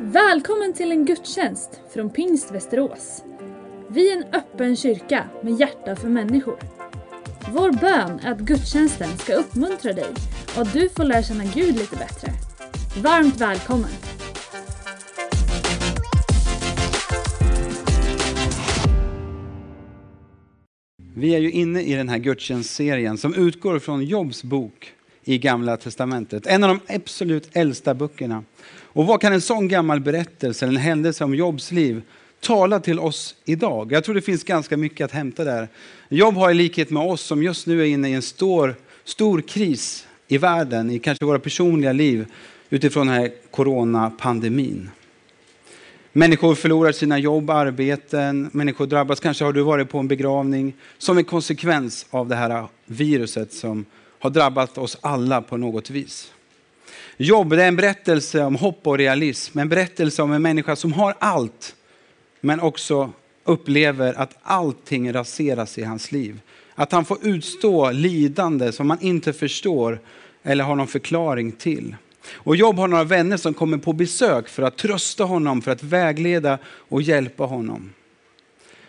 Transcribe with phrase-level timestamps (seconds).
[0.00, 3.24] Välkommen till en gudstjänst från Pingst Västerås.
[3.88, 6.58] Vi är en öppen kyrka med hjärta för människor.
[7.52, 10.06] Vår bön är att gudstjänsten ska uppmuntra dig
[10.56, 12.32] och att du får lära känna Gud lite bättre.
[13.02, 13.90] Varmt välkommen!
[21.14, 24.92] Vi är ju inne i den här gudstjänstserien som utgår från Jobs bok
[25.24, 26.46] i Gamla Testamentet.
[26.46, 28.44] En av de absolut äldsta böckerna.
[28.98, 32.02] Och vad kan en sån gammal berättelse, eller en händelse om Jobs liv,
[32.40, 33.92] tala till oss idag?
[33.92, 35.68] Jag tror det finns ganska mycket att hämta där.
[36.08, 39.40] Jobb har i likhet med oss som just nu är inne i en stor, stor
[39.40, 42.26] kris i världen, i kanske våra personliga liv,
[42.70, 44.90] utifrån den här coronapandemin.
[46.12, 49.20] Människor förlorar sina jobb, arbeten, människor drabbas.
[49.20, 53.84] Kanske har du varit på en begravning som en konsekvens av det här viruset som
[54.18, 56.32] har drabbat oss alla på något vis.
[57.16, 61.14] Jobb är en berättelse om hopp och realism, en berättelse om en människa som har
[61.18, 61.74] allt,
[62.40, 63.12] men också
[63.44, 66.40] upplever att allting raseras i hans liv.
[66.74, 70.00] Att han får utstå lidande som man inte förstår
[70.42, 71.96] eller har någon förklaring till.
[72.32, 75.82] Och Jobb har några vänner som kommer på besök för att trösta honom, för att
[75.82, 77.92] vägleda och hjälpa honom.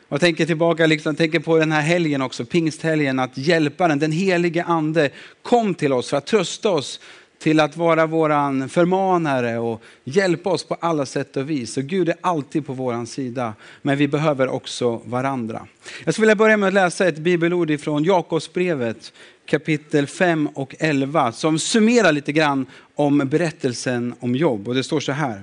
[0.10, 4.64] Jag tänker tillbaka, liksom, tänker på den här helgen också, pingsthelgen, att hjälparen, den helige
[4.64, 5.10] ande,
[5.42, 7.00] kom till oss för att trösta oss,
[7.40, 11.78] till att vara våran förmanare och hjälpa oss på alla sätt och vis.
[11.78, 15.68] Och Gud är alltid på vår sida, men vi behöver också varandra.
[16.06, 19.14] Jag skulle vilja börja med att läsa ett bibelord ifrån Jakobsbrevet
[19.46, 22.66] kapitel 5 och 11 som summerar lite grann
[22.96, 24.68] om berättelsen om Jobb.
[24.68, 25.42] Och det står så här.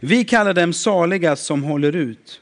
[0.00, 2.40] Vi kallar dem saliga som håller ut.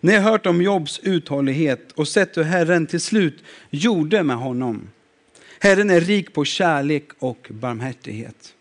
[0.00, 4.88] Ni har hört om Jobs uthållighet och sett hur Herren till slut gjorde med honom.
[5.62, 8.54] Herren är rik på kärlek och barmhärtighet.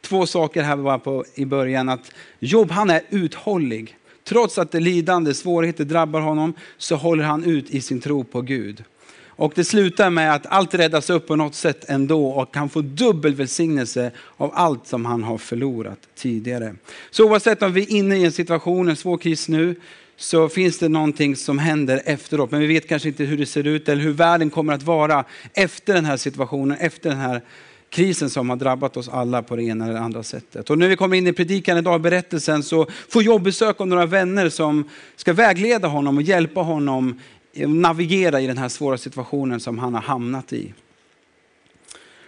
[0.00, 1.88] Två saker här var på i början.
[1.88, 3.96] Att Job han är uthållig.
[4.24, 8.40] Trots att det lidande, svårigheter drabbar honom så håller han ut i sin tro på
[8.40, 8.84] Gud.
[9.26, 12.82] Och det slutar med att allt räddas upp på något sätt ändå och han får
[12.82, 16.74] dubbel välsignelse av allt som han har förlorat tidigare.
[17.10, 19.74] Så oavsett om vi är inne i en situation, en svår kris nu,
[20.16, 22.50] så finns det någonting som händer efteråt.
[22.50, 25.24] Men vi vet kanske inte hur det ser ut eller hur världen kommer att vara
[25.52, 27.42] efter den här situationen, efter den här
[27.90, 30.70] krisen som har drabbat oss alla på det ena eller andra sättet.
[30.70, 34.06] Och när vi kommer in i predikan idag, berättelsen, så får jag besök av några
[34.06, 37.20] vänner som ska vägleda honom och hjälpa honom
[37.56, 40.72] navigera i den här svåra situationen som han har hamnat i.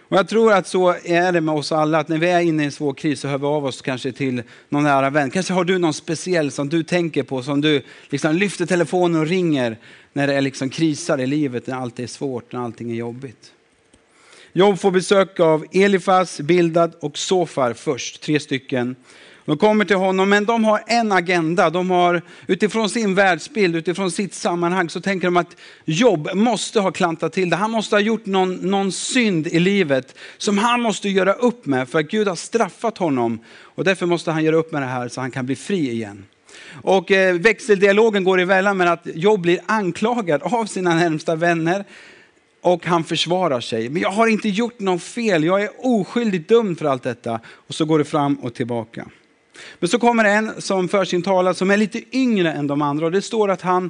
[0.09, 2.63] Och jag tror att så är det med oss alla, att när vi är inne
[2.63, 5.31] i en svår kris så hör vi av oss kanske till någon nära vän.
[5.31, 9.27] Kanske har du någon speciell som du tänker på, som du liksom lyfter telefonen och
[9.27, 9.77] ringer
[10.13, 13.53] när det är liksom krisar i livet, när allt är svårt, när allting är jobbigt.
[14.53, 18.95] Jobb får besök av Elifas, Bildad och Sofar först, tre stycken.
[19.47, 21.69] De kommer till honom, men de har en agenda.
[21.69, 26.91] De har utifrån sin världsbild, utifrån sitt sammanhang, så tänker de att Jobb måste ha
[26.91, 27.55] klantat till det.
[27.55, 31.89] Han måste ha gjort någon, någon synd i livet som han måste göra upp med,
[31.89, 33.39] för att Gud har straffat honom.
[33.61, 36.25] Och därför måste han göra upp med det här så han kan bli fri igen.
[36.81, 41.85] Och eh, växeldialogen går emellan med att Jobb blir anklagad av sina närmsta vänner
[42.61, 43.89] och han försvarar sig.
[43.89, 47.39] Men jag har inte gjort något fel, jag är oskyldigt dömd för allt detta.
[47.45, 49.07] Och så går det fram och tillbaka.
[49.79, 53.05] Men så kommer en som för sin talan som är lite yngre än de andra
[53.05, 53.89] och det står att han,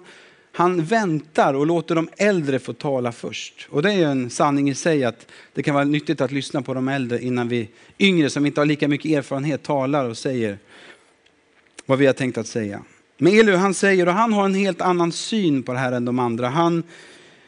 [0.51, 3.67] han väntar och låter de äldre få tala först.
[3.69, 6.61] Och det är ju en sanning i sig att det kan vara nyttigt att lyssna
[6.61, 7.69] på de äldre innan vi
[7.99, 10.57] yngre som inte har lika mycket erfarenhet talar och säger
[11.85, 12.81] vad vi har tänkt att säga.
[13.17, 16.05] Men Elu han säger, och han har en helt annan syn på det här än
[16.05, 16.47] de andra.
[16.47, 16.83] Han,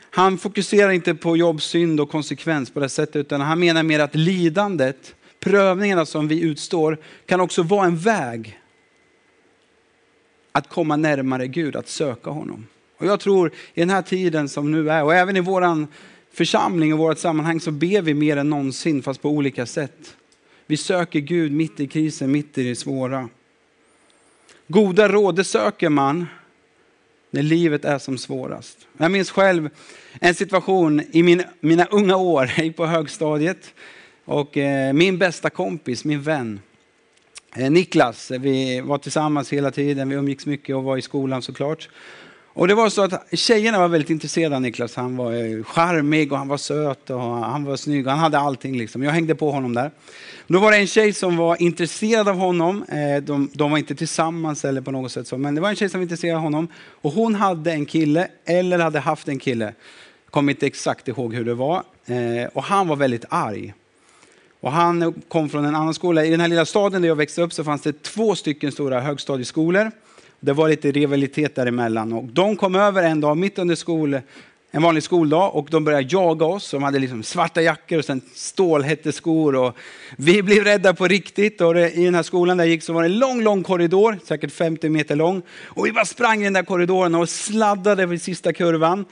[0.09, 3.99] han fokuserar inte på jobb, synd och konsekvens på det sättet utan han menar mer
[3.99, 8.59] att lidandet prövningarna som vi utstår kan också vara en väg
[10.51, 12.67] att komma närmare Gud, att söka honom.
[12.97, 15.87] Och jag tror i den här tiden som nu är och även i våran
[16.31, 20.15] församling och vårt sammanhang så ber vi mer än någonsin fast på olika sätt.
[20.65, 23.29] Vi söker Gud mitt i krisen, mitt i det svåra.
[24.67, 26.27] Goda råd, det söker man
[27.31, 28.87] när livet är som svårast.
[28.97, 29.69] Jag minns själv
[30.19, 33.73] en situation i min, mina unga år, jag gick på högstadiet.
[34.29, 36.59] Och eh, min bästa kompis, min vän,
[37.55, 41.41] eh, Niklas, eh, vi var tillsammans hela tiden, vi umgicks mycket och var i skolan
[41.41, 41.89] såklart.
[42.53, 44.95] Och det var så att tjejerna var väldigt intresserade av Niklas.
[44.95, 48.07] Han var eh, charmig och han var söt och han var snygg.
[48.07, 49.03] Han hade allting liksom.
[49.03, 49.91] Jag hängde på honom där.
[50.47, 52.83] Då var det en tjej som var intresserad av honom.
[52.83, 55.75] Eh, de, de var inte tillsammans eller på något sätt så, men det var en
[55.75, 56.67] tjej som var intresserad av honom.
[57.01, 59.65] Och hon hade en kille, eller hade haft en kille.
[60.25, 61.83] Jag kommer inte exakt ihåg hur det var.
[62.53, 63.73] Och han var väldigt arg.
[64.61, 66.25] Och han kom från en annan skola.
[66.25, 68.99] I den här lilla staden där jag växte upp så fanns det två stycken stora
[68.99, 69.91] högstadieskolor.
[70.39, 72.13] Det var lite rivalitet däremellan.
[72.13, 74.19] Och de kom över en dag mitt under skol,
[74.71, 76.71] en vanlig skoldag och de började jaga oss.
[76.71, 79.55] De hade liksom svarta jackor och sen stålhätteskor.
[79.55, 79.77] Och
[80.17, 81.61] vi blev rädda på riktigt.
[81.61, 83.63] Och det, I den här skolan där jag gick så var det en lång, lång
[83.63, 85.41] korridor, säkert 50 meter lång.
[85.63, 89.05] Och vi bara sprang i den där korridoren och sladdade vid sista kurvan.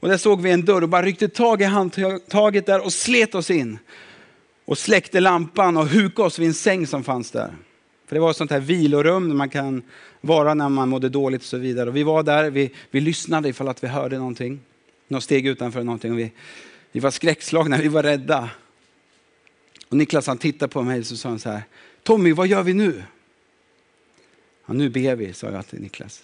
[0.00, 3.34] Och där såg vi en dörr och bara ryckte tag i handtaget där och slet
[3.34, 3.78] oss in.
[4.64, 7.54] Och släckte lampan och hukade oss vid en säng som fanns där.
[8.06, 9.82] För det var ett sånt här vilorum där man kan
[10.20, 11.88] vara när man mådde dåligt och så vidare.
[11.88, 14.60] Och vi var där, vi, vi lyssnade ifall att vi hörde någonting.
[15.08, 16.12] Något steg utanför någonting.
[16.12, 16.32] Och vi,
[16.92, 18.50] vi var skräckslagna, vi var rädda.
[19.88, 21.62] Och Niklas han tittade på mig och sa han så här,
[22.02, 23.02] Tommy vad gör vi nu?
[24.66, 26.22] Ja, nu ber vi, sa jag till Niklas.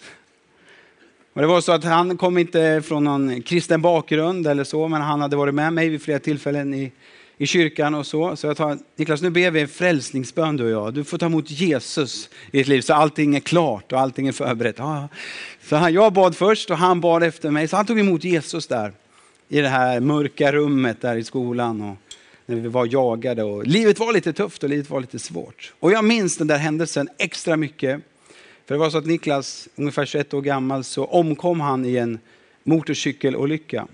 [1.33, 5.01] Och det var så att han kom inte från någon kristen bakgrund eller så, men
[5.01, 6.91] han hade varit med mig vid flera tillfällen i,
[7.37, 8.35] i kyrkan och så.
[8.35, 10.93] Så jag tar, Niklas, nu ber vi en frälsningsbön du och jag.
[10.93, 14.31] Du får ta emot Jesus i ditt liv så allting är klart och allting är
[14.31, 14.75] förberett.
[14.77, 15.07] Ja.
[15.63, 17.67] Så han, jag bad först och han bad efter mig.
[17.67, 18.93] Så han tog emot Jesus där
[19.49, 21.81] i det här mörka rummet där i skolan.
[21.81, 21.97] Och
[22.45, 25.73] när vi var jagade och livet var lite tufft och livet var lite svårt.
[25.79, 28.01] Och jag minns den där händelsen extra mycket.
[28.65, 32.19] För det var så att Niklas, ungefär 21 år gammal, så omkom han i en
[32.63, 33.87] motorcykelolycka.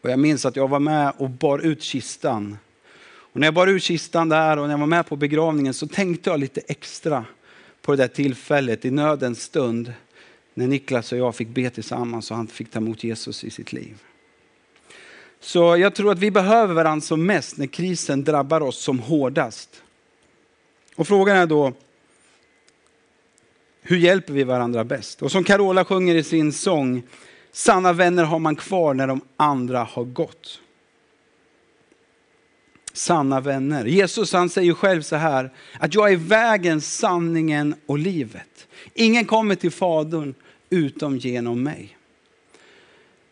[0.00, 2.58] Och jag minns att jag var med och bar ut kistan.
[3.02, 5.86] Och när jag bar ut kistan där och när jag var med på begravningen så
[5.86, 7.24] tänkte jag lite extra
[7.82, 9.92] på det där tillfället i nödens stund
[10.54, 13.72] när Niklas och jag fick be tillsammans och han fick ta emot Jesus i sitt
[13.72, 14.02] liv.
[15.40, 19.82] Så jag tror att vi behöver varandra som mest när krisen drabbar oss som hårdast.
[20.96, 21.72] Och frågan är då,
[23.82, 25.22] hur hjälper vi varandra bäst?
[25.22, 27.02] Och som Carola sjunger i sin sång,
[27.52, 30.60] sanna vänner har man kvar när de andra har gått.
[32.92, 33.84] Sanna vänner.
[33.84, 38.66] Jesus han säger själv så här, att jag är vägen, sanningen och livet.
[38.94, 40.34] Ingen kommer till Fadern
[40.70, 41.96] utom genom mig.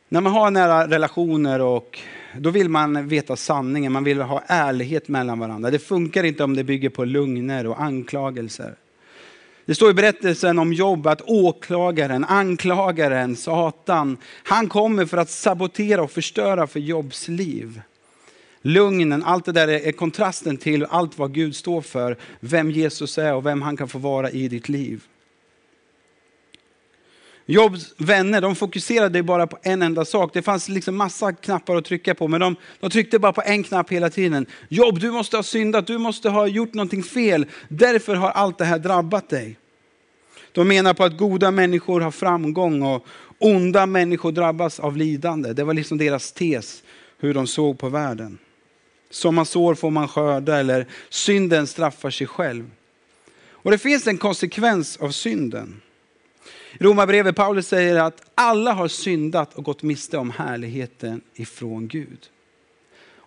[0.09, 1.99] När man har nära relationer och
[2.37, 5.71] då vill man veta sanningen, man vill ha ärlighet mellan varandra.
[5.71, 8.75] Det funkar inte om det bygger på lögner och anklagelser.
[9.69, 16.03] Det står i berättelsen om Jobb att åklagaren, anklagaren, Satan, han kommer för att sabotera
[16.03, 17.81] och förstöra för Jobs liv.
[18.62, 23.35] Lugnen, allt det där är kontrasten till allt vad Gud står för, vem Jesus är
[23.35, 25.03] och vem han kan få vara i ditt liv.
[27.50, 30.31] Jobs vänner de fokuserade bara på en enda sak.
[30.35, 33.62] Det fanns liksom massa knappar att trycka på, men de, de tryckte bara på en
[33.62, 34.47] knapp hela tiden.
[34.69, 37.47] Jobb, du måste ha syndat, du måste ha gjort någonting fel.
[37.69, 39.59] Därför har allt det här drabbat dig.
[40.53, 43.06] De menar på att goda människor har framgång och
[43.39, 45.53] onda människor drabbas av lidande.
[45.53, 46.83] Det var liksom deras tes,
[47.19, 48.39] hur de såg på världen.
[49.11, 52.71] Som man sår får man skörda, eller synden straffar sig själv.
[53.50, 55.81] Och det finns en konsekvens av synden.
[56.81, 62.19] I Romarbrevet Paulus säger att alla har syndat och gått miste om härligheten ifrån Gud.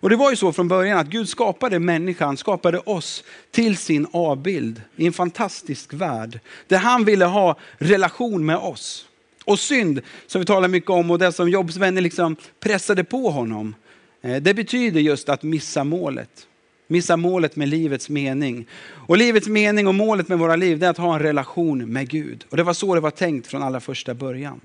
[0.02, 4.06] Och det var ju så från början att Gud skapade människan, skapade oss till sin
[4.12, 6.40] avbild i en fantastisk värld.
[6.68, 9.06] Där han ville ha relation med oss.
[9.44, 13.30] Och synd, som vi talar mycket om och det som Jobs vänner liksom pressade på
[13.30, 13.74] honom.
[14.22, 16.46] Eh, det betyder just att missa målet.
[16.86, 18.66] Missa målet med livets mening.
[19.06, 22.44] Och livets mening och målet med våra liv är att ha en relation med Gud.
[22.50, 24.60] Och det var så det var tänkt från allra första början.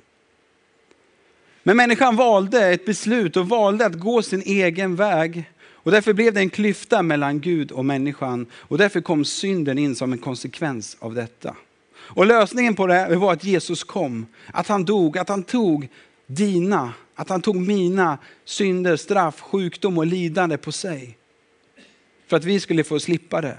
[1.64, 5.44] Men människan valde ett beslut och valde att gå sin egen väg.
[5.72, 8.46] Och därför blev det en klyfta mellan Gud och människan.
[8.54, 11.56] Och därför kom synden in som en konsekvens av detta.
[11.96, 15.88] Och lösningen på det var att Jesus kom, att han dog, att han tog
[16.28, 21.17] dina, att han tog mina synder, straff, sjukdom och lidande på sig.
[22.28, 23.58] För att vi skulle få slippa det.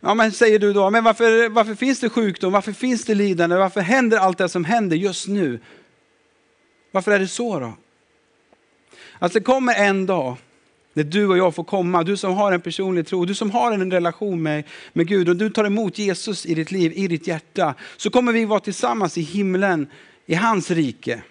[0.00, 3.56] Ja, men säger du då, men varför, varför finns det sjukdom, varför finns det lidande,
[3.56, 5.60] varför händer allt det som händer just nu?
[6.90, 7.72] Varför är det så då?
[9.18, 10.36] Alltså det kommer en dag
[10.92, 13.72] när du och jag får komma, du som har en personlig tro, du som har
[13.72, 17.26] en relation med, med Gud och du tar emot Jesus i ditt liv, i ditt
[17.26, 19.86] hjärta, så kommer vi vara tillsammans i himlen,
[20.26, 21.22] i hans rike.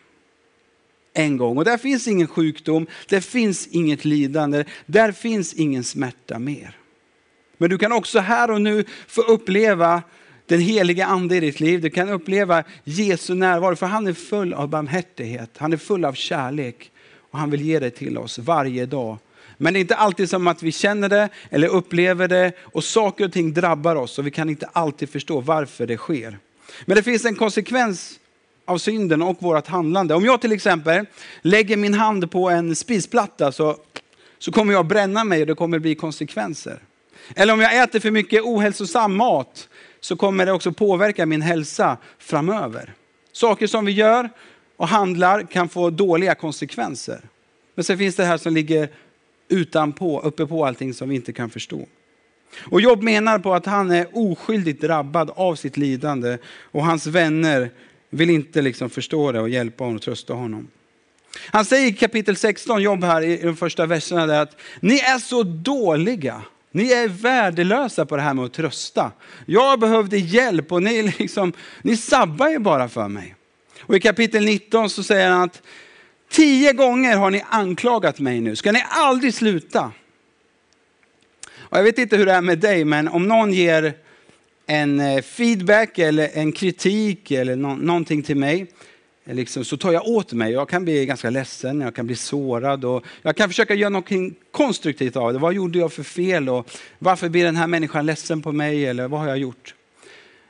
[1.17, 1.57] En gång.
[1.57, 6.77] Och där finns ingen sjukdom, där finns inget lidande, där finns ingen smärta mer.
[7.57, 10.03] Men du kan också här och nu få uppleva
[10.45, 11.81] den heliga ande i ditt liv.
[11.81, 15.49] Du kan uppleva Jesu närvaro, för han är full av barmhärtighet.
[15.57, 16.91] Han är full av kärlek
[17.31, 19.17] och han vill ge det till oss varje dag.
[19.57, 23.25] Men det är inte alltid som att vi känner det eller upplever det och saker
[23.25, 26.39] och ting drabbar oss och vi kan inte alltid förstå varför det sker.
[26.85, 28.19] Men det finns en konsekvens
[28.67, 30.15] av synden och vårt handlande.
[30.15, 31.05] Om jag till exempel
[31.41, 33.77] lägger min hand på en spisplatta så
[34.39, 36.79] så kommer jag bränna mig och det kommer bli konsekvenser.
[37.35, 39.69] Eller om jag äter för mycket ohälsosam mat
[39.99, 42.93] så kommer det också påverka min hälsa framöver.
[43.31, 44.29] Saker som vi gör
[44.77, 47.19] och handlar kan få dåliga konsekvenser.
[47.75, 48.89] Men sen finns det här som ligger
[49.49, 51.87] utanpå, uppe på allting som vi inte kan förstå.
[52.63, 56.37] Och Job menar på att han är oskyldigt drabbad av sitt lidande
[56.71, 57.71] och hans vänner
[58.09, 60.67] vill inte liksom förstå det och hjälpa honom och trösta honom.
[61.45, 65.19] Han säger i kapitel 16, Jobb här i de första verserna, där att ni är
[65.19, 66.41] så dåliga.
[66.71, 69.11] Ni är värdelösa på det här med att trösta.
[69.45, 73.35] Jag behövde hjälp och ni, liksom, ni sabbar ju bara för mig.
[73.81, 75.61] Och i kapitel 19 så säger han att
[76.29, 78.55] tio gånger har ni anklagat mig nu.
[78.55, 79.91] Ska ni aldrig sluta?
[81.69, 83.93] Och jag vet inte hur det är med dig, men om någon ger
[84.67, 88.67] en eh, feedback eller en kritik eller no någonting till mig,
[89.25, 90.51] liksom, så tar jag åt mig.
[90.51, 94.09] Jag kan bli ganska ledsen, jag kan bli sårad och jag kan försöka göra något
[94.51, 95.39] konstruktivt av det.
[95.39, 96.69] Vad gjorde jag för fel och
[96.99, 99.73] varför blir den här människan ledsen på mig eller vad har jag gjort?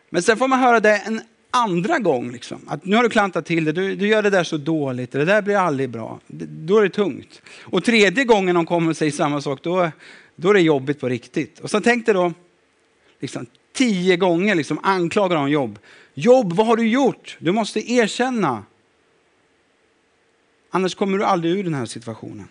[0.10, 1.22] Men sen får man höra det en
[1.52, 2.32] andra gång.
[2.32, 2.62] Liksom.
[2.68, 5.26] Att nu har du klantat till det, du, du, gör det där så dåligt, det
[5.26, 6.20] där blir aldrig bra.
[6.28, 7.42] Då är det tungt.
[7.62, 9.92] Och tredje gången de kommer och säger samma sak, då,
[10.36, 11.60] då är det jobbigt på riktigt.
[11.60, 12.34] Och så tänkte då,
[13.20, 13.46] liksom,
[13.78, 15.80] tio gånger liksom, anklagar han Jobb.
[16.14, 17.38] Jobb, vad har du gjort?
[17.40, 18.64] Du måste erkänna.
[20.70, 22.48] Annars kommer du aldrig ur den här situationen.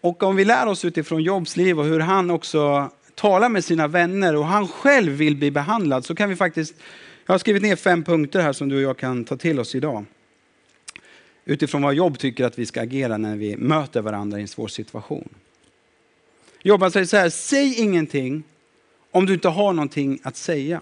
[0.00, 3.88] Och om vi lär oss utifrån Jobs liv och hur han också talar med sina
[3.88, 6.74] vänner och han själv vill bli behandlad så kan vi faktiskt,
[7.26, 9.74] jag har skrivit ner fem punkter här som du och jag kan ta till oss
[9.74, 10.04] idag.
[11.44, 14.68] Utifrån vad Jobb tycker att vi ska agera när vi möter varandra i en svår
[14.68, 15.28] situation.
[16.62, 18.42] Jobb säger så här, säg ingenting
[19.10, 20.80] om du inte har någonting att säga.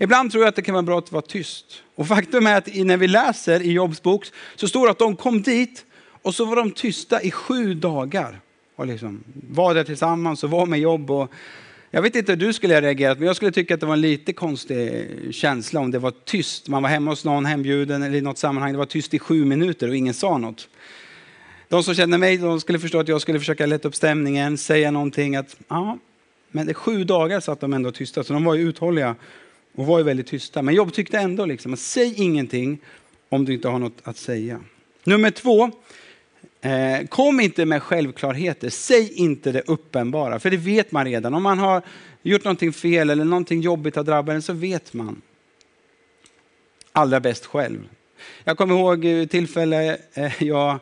[0.00, 1.82] Ibland tror jag att det kan vara bra att vara tyst.
[1.94, 5.16] Och faktum är att när vi läser i Jobs bok så står det att de
[5.16, 5.84] kom dit
[6.22, 8.40] och så var de tysta i sju dagar.
[8.76, 11.10] Och liksom var där tillsammans och var med jobb.
[11.10, 11.32] Och
[11.90, 13.94] jag vet inte hur du skulle ha reagerat, men jag skulle tycka att det var
[13.94, 16.68] en lite konstig känsla om det var tyst.
[16.68, 19.44] Man var hemma hos någon hembjuden eller i något sammanhang, det var tyst i sju
[19.44, 20.68] minuter och ingen sa något.
[21.72, 24.90] De som känner mig de skulle förstå att jag skulle försöka lätta upp stämningen, säga
[24.90, 25.98] någonting att ja,
[26.50, 29.16] men det sju dagar satt de ändå tysta, så de var ju uthålliga
[29.74, 30.62] och var ju väldigt tysta.
[30.62, 32.78] Men Jobb tyckte ändå liksom, att säg ingenting
[33.28, 34.60] om du inte har något att säga.
[35.04, 35.70] Nummer två,
[36.60, 38.70] eh, kom inte med självklarheter.
[38.70, 41.34] Säg inte det uppenbara, för det vet man redan.
[41.34, 41.82] Om man har
[42.22, 45.22] gjort någonting fel eller någonting jobbigt har drabbat en så vet man
[46.92, 47.88] allra bäst själv.
[48.44, 50.78] Jag kommer ihåg eh, tillfälle eh, jag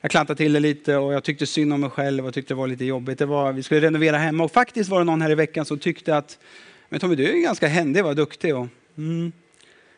[0.00, 2.58] jag klantade till det lite och jag tyckte synd om mig själv och tyckte det
[2.58, 3.18] var lite jobbigt.
[3.18, 5.78] Det var, vi skulle renovera hemma och faktiskt var det någon här i veckan som
[5.78, 6.38] tyckte att
[6.92, 8.56] men Tommy, du är ganska händig, vad duktig.
[8.56, 8.66] Och,
[8.98, 9.32] mm.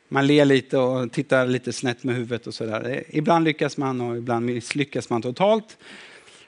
[0.09, 2.91] Man ler lite och tittar lite snett med huvudet och sådär.
[2.91, 5.79] Eh, ibland lyckas man och ibland misslyckas man totalt.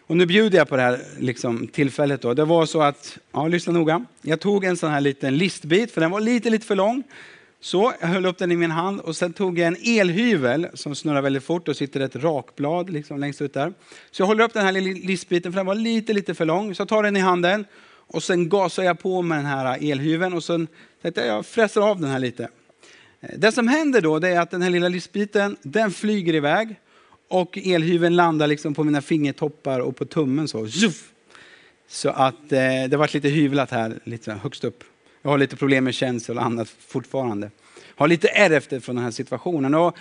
[0.07, 2.23] Och nu bjuder jag på det här liksom, tillfället.
[2.23, 2.35] Då.
[2.35, 4.05] Det var så att, ja, lyssna noga.
[4.23, 7.03] Jag tog en sån här liten listbit, för den var lite, lite för lång.
[7.65, 10.95] Så jag höll upp den i min hand och sen tog jag en elhyvel som
[10.95, 13.73] snurrar väldigt fort och sitter ett rakblad liksom längst ut där.
[14.11, 14.73] Så jag håller upp den här
[15.07, 16.75] listbiten för den var lite, lite för lång.
[16.75, 20.35] Så jag tar den i handen och sen gasar jag på med den här elhyveln
[20.35, 20.69] och sen
[21.03, 22.49] tänkte jag, jag fräser av den här lite.
[23.21, 26.81] Eh, det som händer då det är att den här lilla listbiten, den flyger iväg
[27.29, 30.69] och elhyveln landar liksom på mina fingertoppar och på tummen så.
[31.89, 34.85] Så att eh, det var lite hyvlat här, lite högst upp.
[35.25, 37.51] Jag har lite problem med känsel och annat fortfarande.
[37.95, 39.75] Har lite ärr efter från den här situationen.
[39.75, 39.97] Och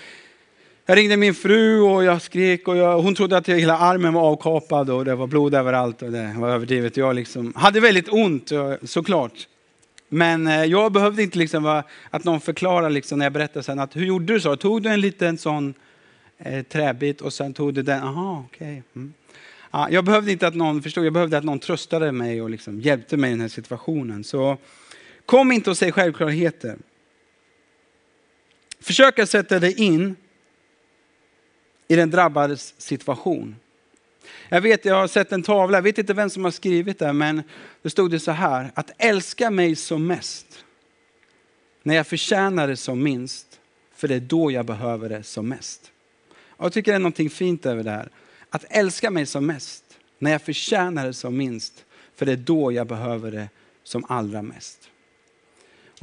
[0.85, 4.21] jag ringde min fru och jag skrek och jag, hon trodde att hela armen var
[4.21, 6.97] avkapad och det var blod överallt och det var överdrivet.
[6.97, 9.47] Jag liksom hade väldigt ont eh, såklart.
[10.09, 13.95] Men eh, jag behövde inte liksom att någon förklarar liksom när jag berättade sen att
[13.95, 14.55] hur gjorde du så?
[14.55, 15.73] Tog du en liten sån
[16.37, 18.03] eh, träbit och sen tog du den?
[18.03, 18.67] Aha, okej.
[18.67, 18.81] Okay.
[18.95, 19.13] Mm.
[19.71, 22.79] Ja, jag behövde inte att någon förstod, jag behövde att någon tröstade mig och liksom
[22.79, 24.23] hjälpte mig i den här situationen.
[24.23, 24.57] Så
[25.25, 26.77] Kom inte och säg självklarheter.
[28.79, 30.15] Försök att sätta dig in
[31.87, 33.55] i den drabbades situation.
[34.49, 37.13] Jag vet, jag har sett en tavla, jag vet inte vem som har skrivit det,
[37.13, 37.43] men
[37.81, 40.65] det stod det så här, att älska mig som mest,
[41.83, 43.59] när jag förtjänar det som minst,
[43.95, 45.91] för det är då jag behöver det som mest.
[46.47, 48.09] Och jag tycker det är någonting fint över det här.
[48.49, 49.83] Att älska mig som mest,
[50.19, 53.49] när jag förtjänar det som minst, för det är då jag behöver det
[53.83, 54.89] som allra mest.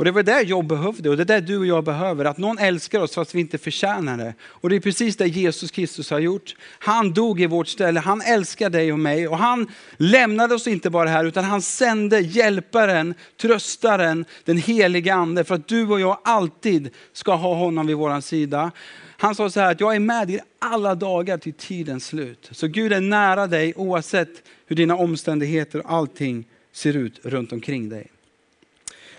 [0.01, 2.25] Och det var det jag behövde och det är det du och jag behöver.
[2.25, 4.35] Att någon älskar oss fast vi inte förtjänar det.
[4.43, 6.57] Och det är precis det Jesus Kristus har gjort.
[6.79, 9.29] Han dog i vårt ställe, han älskar dig och mig.
[9.29, 15.45] Och han lämnade oss inte bara här utan han sände hjälparen, tröstaren, den heliga ande.
[15.45, 18.71] För att du och jag alltid ska ha honom vid vår sida.
[19.17, 22.49] Han sa så här att jag är med dig alla dagar till tidens slut.
[22.53, 27.89] Så Gud är nära dig oavsett hur dina omständigheter och allting ser ut runt omkring
[27.89, 28.11] dig.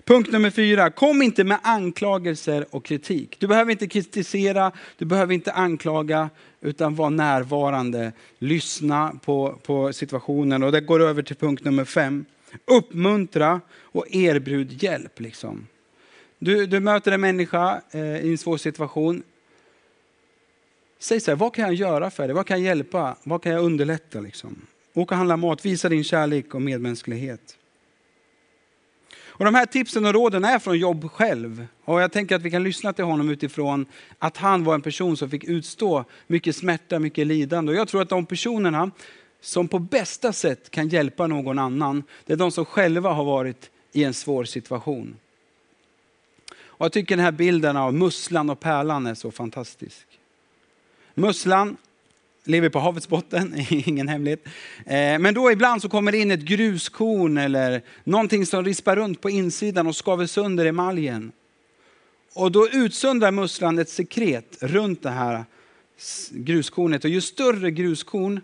[0.04, 3.36] Punkt nummer fyra, kom inte med anklagelser och kritik.
[3.38, 6.30] Du behöver inte kritisera, du behöver inte anklaga,
[6.60, 8.12] utan var närvarande.
[8.38, 10.62] Lyssna på, på situationen.
[10.62, 12.24] Och det går över till punkt nummer fem.
[12.64, 15.20] Uppmuntra och erbjud hjälp.
[15.20, 15.66] Liksom.
[16.38, 19.22] Du, du möter en människa eh, i en svår situation.
[20.98, 22.34] Säg så här, vad kan jag göra för dig?
[22.34, 23.16] Vad kan jag hjälpa?
[23.24, 24.20] Vad kan jag underlätta?
[24.20, 24.66] Liksom?
[24.94, 27.56] Åk och handla mat, visa din kärlek och medmänsklighet.
[29.34, 31.66] Och de här tipsen och råden är från Jobb själv.
[31.84, 33.86] Och jag tänker att vi kan lyssna till honom utifrån
[34.18, 37.72] att han var en person som fick utstå mycket smärta, mycket lidande.
[37.72, 38.90] Och jag tror att de personerna
[39.40, 43.70] som på bästa sätt kan hjälpa någon annan, det är de som själva har varit
[43.92, 45.16] i en svår situation.
[46.64, 50.06] Och jag tycker den här bilden av musslan och pärlan är så fantastisk.
[51.14, 51.76] Musslan
[52.44, 54.44] lever på havets botten, ingen hemlighet.
[54.86, 59.20] Eh, men då ibland så kommer det in ett gruskorn eller någonting som rispar runt
[59.20, 61.32] på insidan och skaver sönder emaljen.
[62.34, 65.44] Och då utsöndrar musslan ett sekret runt det här
[66.30, 67.04] gruskornet.
[67.04, 68.40] Och ju större gruskorn,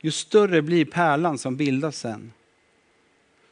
[0.00, 2.32] ju större blir pärlan som bildas sen.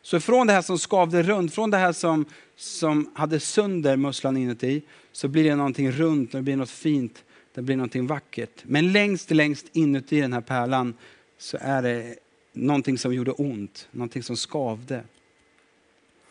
[0.02, 2.24] Så från det här som skavde runt, från det här som,
[2.56, 7.24] som hade sönder musslan inuti, så blir det någonting runt, det blir något fint
[7.58, 8.62] det blir någonting vackert.
[8.62, 10.94] Men längst, längst inuti den här pärlan
[11.38, 12.14] så är det
[12.52, 15.02] någonting som gjorde ont, någonting som skavde.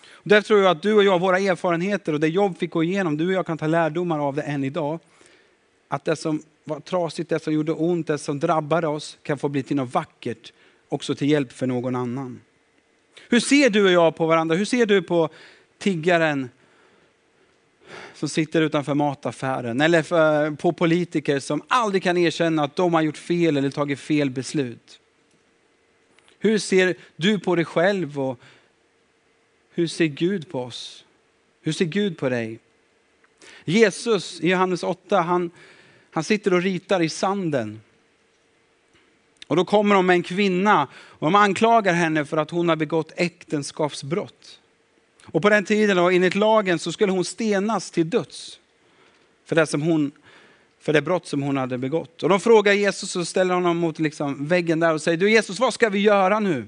[0.10, 2.84] Och därför tror jag att du och jag, våra erfarenheter och det jobb fick gå
[2.84, 5.00] igenom, du och jag kan ta lärdomar av det än idag.
[5.88, 9.50] Att det som var trasigt, det som gjorde ont, det som drabbade oss kan få
[9.50, 10.54] bli till något vackert,
[10.90, 12.42] också till hjälp för någon annan.
[13.30, 14.56] Hur ser du och jag på varandra?
[14.56, 15.30] Hur ser du på
[15.78, 16.50] tiggaren
[18.13, 23.01] som sitter utanför mataffären eller för, på politiker som aldrig kan erkänna att de har
[23.01, 25.00] gjort fel eller tagit fel beslut.
[26.39, 28.39] Hur ser du på dig själv och
[29.74, 31.06] hur ser Gud på oss?
[31.62, 32.60] Hur ser Gud på dig?
[33.65, 35.52] Jesus i Johannes 8, han,
[36.12, 37.82] han sitter och ritar i sanden.
[39.47, 42.76] Och då kommer de med en kvinna och de anklagar henne för att hon har
[42.76, 44.60] begått äktenskapsbrott.
[45.32, 48.60] Och på den tiden, och enligt lagen, så skulle hon stenas till döds
[49.46, 50.12] för det, som hon,
[50.80, 52.24] för det brott som hon hade begått.
[52.24, 55.60] Och de frågar Jesus och ställer honom mot liksom väggen där och säger, du Jesus,
[55.60, 56.68] vad ska vi göra nu?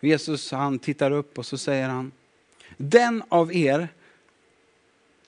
[0.00, 2.12] Jesus han tittar upp och så säger han,
[2.76, 3.88] den av er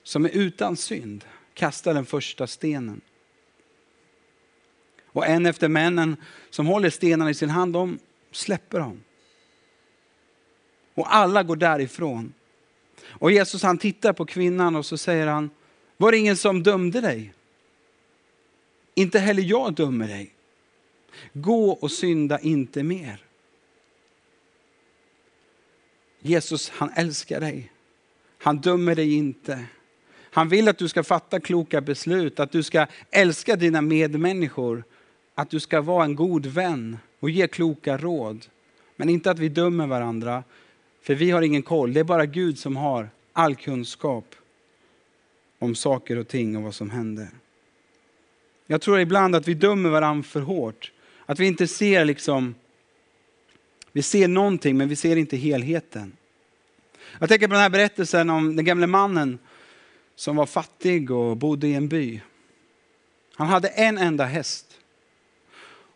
[0.03, 3.01] som är utan synd kastar den första stenen.
[5.05, 6.15] Och en efter männen
[6.49, 7.99] som håller stenarna i sin hand, de
[8.31, 9.01] släpper dem.
[10.97, 12.33] Och alla går därifrån.
[13.05, 15.49] Och Jesus han tittar på kvinnan och så säger han,
[15.97, 17.33] var det ingen som dömde dig?
[18.95, 20.33] Inte heller jag dömer dig.
[21.33, 23.23] Gå och synda inte mer.
[26.19, 27.71] Jesus han älskar dig.
[28.37, 29.65] Han dömer dig inte.
[30.21, 34.83] Han vill att du ska fatta kloka beslut, att du ska älska dina medmänniskor,
[35.35, 38.45] att du ska vara en god vän och ge kloka råd.
[38.95, 40.43] Men inte att vi dömer varandra,
[41.07, 44.35] för vi har ingen koll, det är bara Gud som har all kunskap
[45.59, 47.27] om saker och ting och vad som händer.
[48.65, 50.91] Jag tror ibland att vi dömer varandra för hårt.
[51.25, 52.55] Att vi inte ser liksom,
[53.91, 56.17] vi ser någonting men vi ser inte helheten.
[57.19, 59.39] Jag tänker på den här berättelsen om den gamle mannen
[60.15, 62.21] som var fattig och bodde i en by.
[63.35, 64.66] Han hade en enda häst.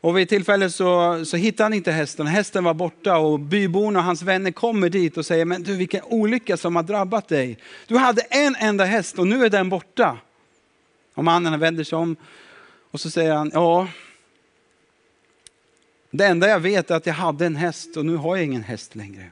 [0.01, 2.27] Och vid ett tillfälle så, så hittade han inte hästen.
[2.27, 6.03] Hästen var borta och byborna och hans vänner kommer dit och säger, men du vilken
[6.03, 7.57] olycka som har drabbat dig.
[7.87, 10.17] Du hade en enda häst och nu är den borta.
[11.13, 12.15] Och mannen vänder sig om
[12.91, 13.87] och så säger han, ja,
[16.11, 18.63] det enda jag vet är att jag hade en häst och nu har jag ingen
[18.63, 19.31] häst längre.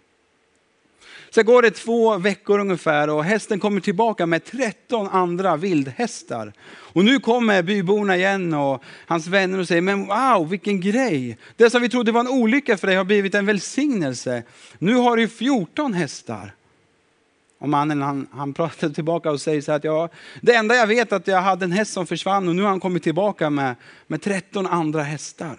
[1.32, 6.54] Sen går det två veckor ungefär och hästen kommer tillbaka med 13 andra vildhästar.
[6.70, 11.38] Och nu kommer byborna igen och hans vänner och säger, men wow vilken grej.
[11.56, 14.44] Det som vi trodde var en olycka för dig har blivit en välsignelse.
[14.80, 16.54] Nu har du 14 hästar.
[17.60, 20.10] Och mannen han, han pratar tillbaka och säger så att ja,
[20.42, 22.70] det enda jag vet är att jag hade en häst som försvann och nu har
[22.70, 23.76] han kommit tillbaka med,
[24.08, 25.58] med 13 andra hästar.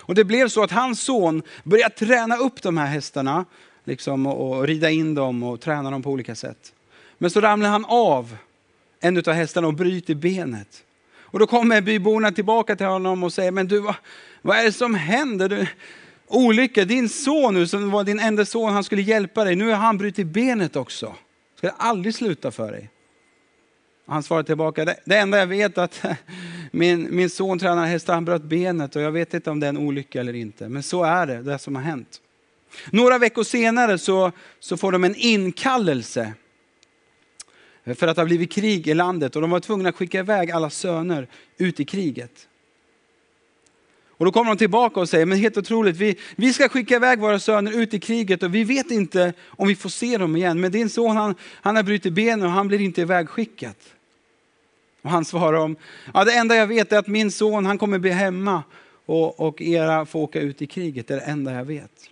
[0.00, 3.44] Och det blev så att hans son började träna upp de här hästarna
[3.86, 6.72] liksom, och, och rida in dem och träna dem på olika sätt.
[7.18, 8.36] Men så ramlar han av
[9.00, 10.82] en av hästarna och bryter benet.
[11.18, 13.94] Och då kommer byborna tillbaka till honom och säger, men du vad,
[14.42, 15.48] vad är det som händer?
[15.48, 15.66] Du,
[16.26, 19.76] olycka, din son nu som var din enda son, han skulle hjälpa dig, nu har
[19.76, 21.14] han brutit benet också.
[21.56, 22.90] Ska det aldrig sluta för dig?
[24.06, 26.04] Han svarar tillbaka, det, det enda jag vet är att
[26.70, 29.68] min, min son tränar hästar, han bröt benet och jag vet inte om det är
[29.68, 30.68] en olycka eller inte.
[30.68, 32.20] Men så är det, det som har hänt.
[32.90, 36.32] Några veckor senare så, så får de en inkallelse
[37.94, 40.50] för att det har blivit krig i landet och de var tvungna att skicka iväg
[40.50, 42.48] alla söner ut i kriget.
[44.18, 47.18] Och då kommer de tillbaka och säger, men helt otroligt, vi, vi ska skicka iväg
[47.18, 50.60] våra söner ut i kriget och vi vet inte om vi får se dem igen.
[50.60, 53.74] Men din son han, han har brutit benen och han blir inte ivägskickad.
[55.02, 55.76] Och han svarar om,
[56.14, 58.62] ja det enda jag vet är att min son han kommer bli hemma
[59.06, 62.10] och, och era får åka ut i kriget, det är det enda jag vet.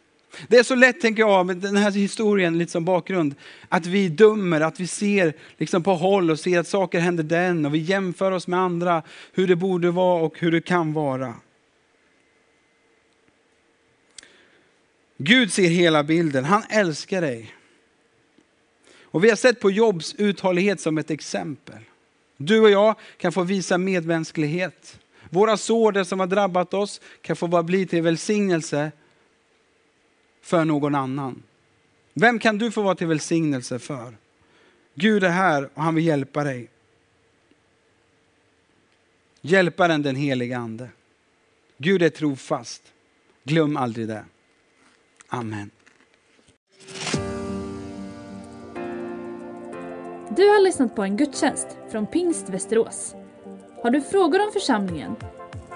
[0.49, 3.35] Det är så lätt, tänker jag, med den här historien lite som bakgrund,
[3.69, 7.67] att vi dömer, att vi ser liksom på håll och ser att saker händer den
[7.67, 11.35] och vi jämför oss med andra, hur det borde vara och hur det kan vara.
[15.19, 17.55] Gud ser hela bilden, han älskar dig.
[19.03, 21.79] Och vi har sett på Jobs uthållighet som ett exempel.
[22.37, 24.99] Du och jag kan få visa medmänsklighet.
[25.31, 28.93] Våra sår, det som har drabbat oss, kan få bli till välsignelse
[30.45, 31.43] för någon annan.
[32.15, 34.17] Vem kan du få vara till välsignelse för?
[34.95, 36.69] Gud är här och han vill hjälpa dig.
[39.41, 40.89] Hjälparen den helige ande.
[41.79, 42.83] Gud är trofast.
[43.45, 44.25] Glöm aldrig det.
[45.29, 45.71] Amen.
[50.37, 53.15] Du har lyssnat på en gudstjänst från Pingst Västerås.
[53.83, 55.17] Har du frågor om församlingen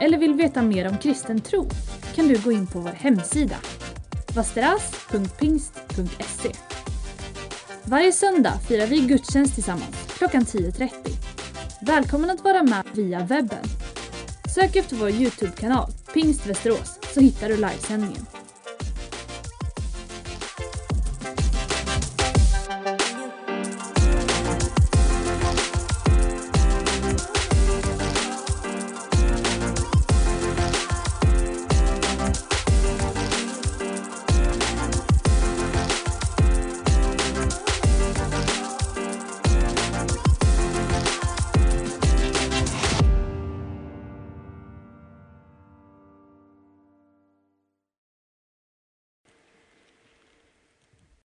[0.00, 1.68] eller vill veta mer om kristen tro
[2.14, 3.56] kan du gå in på vår hemsida
[4.38, 6.52] vasteras.pingst.se
[7.84, 10.90] Varje söndag firar vi gudstjänst tillsammans klockan 10.30.
[11.80, 13.64] Välkommen att vara med via webben.
[14.54, 18.26] Sök efter vår Youtube-kanal Pingst Västerås så hittar du livesändningen.